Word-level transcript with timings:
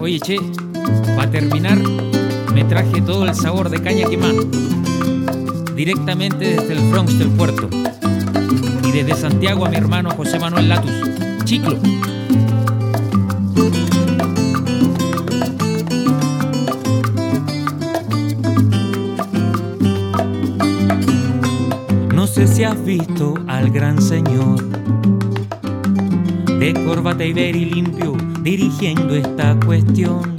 Oye, 0.00 0.18
che, 0.18 0.38
para 1.14 1.30
terminar, 1.30 1.78
me 2.54 2.64
traje 2.64 3.02
todo 3.02 3.26
el 3.26 3.34
sabor 3.34 3.68
de 3.68 3.82
caña 3.82 4.08
quemada. 4.08 4.40
Directamente 5.74 6.56
desde 6.56 6.72
el 6.72 6.90
Bronx 6.90 7.18
del 7.18 7.28
puerto. 7.28 7.68
Y 8.82 8.92
desde 8.92 9.14
Santiago 9.14 9.66
a 9.66 9.68
mi 9.68 9.76
hermano 9.76 10.10
José 10.12 10.38
Manuel 10.38 10.70
Latus. 10.70 10.90
Chiclo. 11.44 11.78
No 22.14 22.26
sé 22.26 22.48
si 22.48 22.64
has 22.64 22.82
visto 22.86 23.34
al 23.46 23.70
gran 23.70 24.00
señor 24.00 24.64
de 26.60 26.74
corbata 26.74 27.24
y 27.24 27.30
y 27.30 27.64
limpio 27.64 28.14
dirigiendo 28.42 29.14
esta 29.14 29.58
cuestión. 29.64 30.36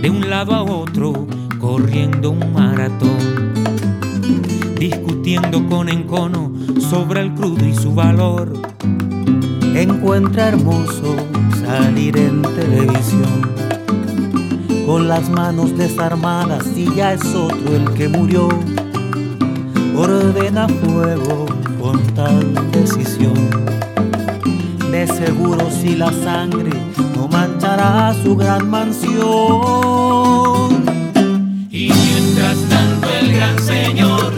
De 0.00 0.08
un 0.08 0.30
lado 0.30 0.54
a 0.54 0.62
otro, 0.62 1.26
corriendo 1.58 2.30
un 2.30 2.52
maratón, 2.52 3.52
discutiendo 4.78 5.66
con 5.66 5.88
encono 5.88 6.52
sobre 6.88 7.22
el 7.22 7.34
crudo 7.34 7.66
y 7.66 7.74
su 7.74 7.92
valor. 7.92 8.52
Encuentra 9.74 10.50
hermoso 10.50 11.16
salir 11.66 12.16
en 12.16 12.42
televisión, 12.42 13.50
con 14.86 15.08
las 15.08 15.28
manos 15.30 15.76
desarmadas 15.76 16.64
y 16.76 16.94
ya 16.94 17.14
es 17.14 17.24
otro 17.34 17.74
el 17.74 17.90
que 17.94 18.08
murió. 18.08 18.48
Ordena 19.96 20.68
fuego 20.68 21.46
con 21.80 22.00
tal 22.14 22.54
decisión 22.70 22.99
de 22.99 22.99
seguro 25.30 25.70
si 25.70 25.94
la 25.94 26.12
sangre 26.24 26.70
no 27.14 27.28
manchará 27.28 28.12
su 28.20 28.34
gran 28.34 28.68
mansión. 28.68 29.10
Y 31.70 31.92
mientras 32.04 32.58
tanto 32.68 33.08
el 33.20 33.32
gran 33.36 33.56
señor, 33.62 34.32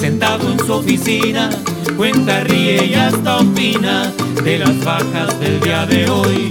sentado 0.00 0.52
en 0.52 0.58
su 0.66 0.72
oficina, 0.72 1.48
cuenta, 1.96 2.40
ríe 2.40 2.86
y 2.86 2.94
hasta 2.94 3.38
opina 3.38 4.12
de 4.42 4.58
las 4.58 4.84
bajas 4.84 5.38
del 5.38 5.60
día 5.60 5.86
de 5.86 6.10
hoy. 6.10 6.50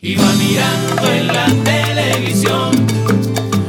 Y 0.00 0.16
va 0.16 0.32
mirando 0.44 1.04
en 1.12 1.26
la 1.28 1.46
televisión 1.62 2.70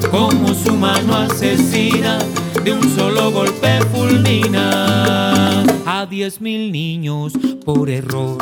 como 0.09 0.55
su 0.55 0.75
mano 0.75 1.15
asesina 1.15 2.17
un 2.71 2.95
solo 2.95 3.31
golpe 3.31 3.79
fulmina 3.91 5.63
a 5.85 6.05
diez 6.05 6.41
mil 6.41 6.71
niños 6.71 7.33
por 7.65 7.89
error. 7.89 8.37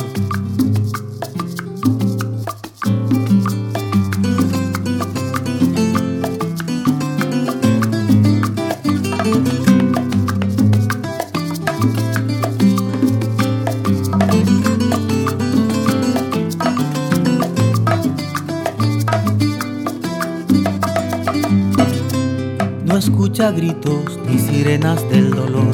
Escucha 23.07 23.51
gritos 23.51 24.19
ni 24.27 24.37
sirenas 24.37 25.09
del 25.09 25.31
dolor. 25.31 25.73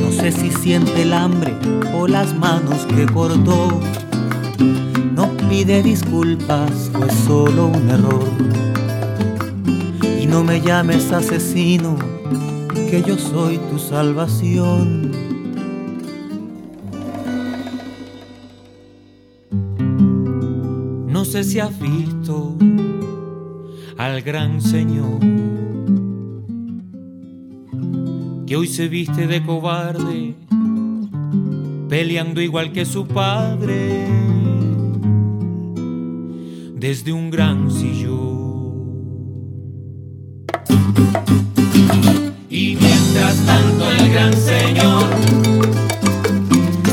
No 0.00 0.10
sé 0.10 0.32
si 0.32 0.50
siente 0.50 1.02
el 1.02 1.12
hambre 1.12 1.54
o 1.94 2.08
las 2.08 2.34
manos 2.34 2.86
que 2.86 3.04
cortó. 3.04 3.78
No 5.14 5.28
pide 5.50 5.82
disculpas, 5.82 6.90
fue 6.94 7.10
solo 7.26 7.66
un 7.66 7.90
error. 7.90 8.24
Y 10.18 10.26
no 10.26 10.42
me 10.42 10.62
llames 10.62 11.12
asesino, 11.12 11.96
que 12.90 13.02
yo 13.06 13.18
soy 13.18 13.58
tu 13.70 13.78
salvación. 13.78 15.12
No 21.06 21.24
sé 21.26 21.44
si 21.44 21.60
has 21.60 21.78
visto 21.78 22.56
al 23.98 24.22
gran 24.22 24.62
Señor 24.62 25.35
que 28.46 28.56
hoy 28.56 28.68
se 28.68 28.86
viste 28.86 29.26
de 29.26 29.44
cobarde, 29.44 30.34
peleando 31.88 32.40
igual 32.40 32.72
que 32.72 32.84
su 32.84 33.06
padre 33.08 34.06
desde 36.76 37.12
un 37.12 37.30
gran 37.30 37.70
sillón. 37.72 38.36
Y 42.48 42.76
mientras 42.80 43.36
tanto 43.44 43.90
el 43.90 44.12
gran 44.12 44.32
señor, 44.36 45.04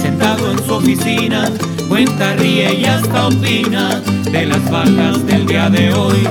sentado 0.02 0.52
en 0.52 0.58
su 0.58 0.74
oficina, 0.74 1.52
cuenta, 1.88 2.36
ríe 2.36 2.80
y 2.80 2.86
hasta 2.86 3.28
opina 3.28 4.02
de 4.31 4.47
las 4.47 4.72
bajas 4.72 5.24
del 5.28 5.46
día 5.46 5.69
de 5.69 5.94
hoy. 5.94 6.28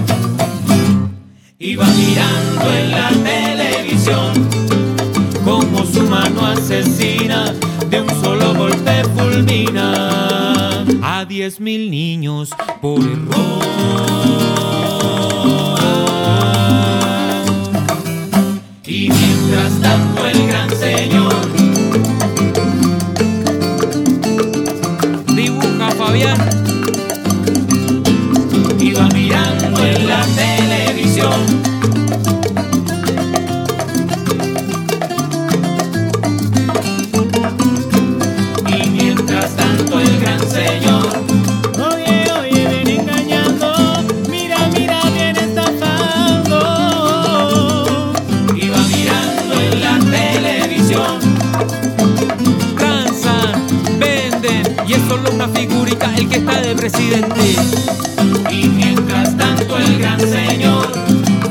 Y 1.60 1.76
va 1.76 1.86
mirando 1.86 2.74
en 2.74 2.90
la 2.90 3.08
televisión 3.10 4.61
asesina 6.52 7.52
de 7.88 8.00
un 8.02 8.10
solo 8.22 8.54
golpe 8.54 9.02
fulmina 9.16 10.84
a 11.02 11.24
diez 11.24 11.58
mil 11.60 11.90
niños 11.90 12.50
por 12.80 13.00
error. 13.00 13.62
Que 56.26 56.36
está 56.36 56.60
de 56.60 56.74
presidente. 56.74 57.56
y 58.50 58.68
mientras 58.68 59.36
tanto 59.36 59.76
el 59.78 59.98
gran 59.98 60.20
señor 60.20 60.92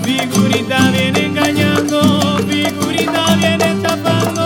Figurita 0.04 0.92
viene 0.92 1.26
engañando, 1.26 2.38
figurita 2.48 3.36
viene 3.36 3.72
estafando. 3.72 4.46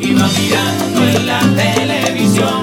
y 0.00 0.14
va 0.14 0.28
mirando 0.38 1.04
en 1.18 1.26
la 1.26 1.40
televisión 1.40 2.62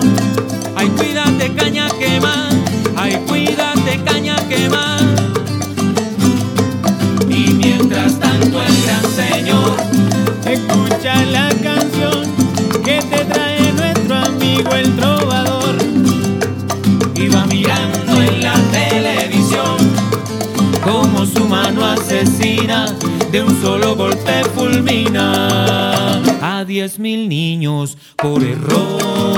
Ay, 0.76 0.88
cuídate 0.90 1.54
caña 1.54 1.90
quema, 2.00 2.50
ay, 2.96 3.20
cuídate 3.28 4.00
caña 4.06 4.36
quema. 4.48 4.98
y 7.30 7.52
mientras 7.54 8.20
tanto 8.20 8.62
el 8.62 8.82
gran 8.84 9.06
señor 9.16 9.76
Escucha 10.46 11.24
la 11.26 11.50
canción 11.62 12.24
que 12.84 13.00
te 13.02 13.26
trae 13.26 13.72
nuestro 13.74 14.16
amigo 14.16 14.74
el 14.74 14.96
trovador. 14.96 15.19
su 21.40 21.48
mano 21.48 21.86
asesina, 21.86 22.94
de 23.32 23.42
un 23.42 23.62
solo 23.62 23.96
golpe 23.96 24.44
fulmina 24.56 26.22
a 26.42 26.66
diez 26.66 27.00
mil 27.00 27.30
niños 27.30 27.98
por 28.18 28.44
error. 28.44 29.30